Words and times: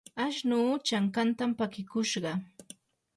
ashnuu 0.25 0.69
chankantam 0.87 1.51
pakikushqa. 1.59 2.31